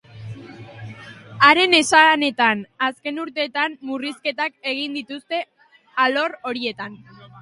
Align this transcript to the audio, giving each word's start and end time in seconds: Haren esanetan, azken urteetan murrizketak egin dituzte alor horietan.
Haren 1.47 1.75
esanetan, 1.79 2.63
azken 2.87 3.21
urteetan 3.25 3.77
murrizketak 3.91 4.57
egin 4.73 4.97
dituzte 5.01 5.43
alor 6.07 6.35
horietan. 6.51 6.99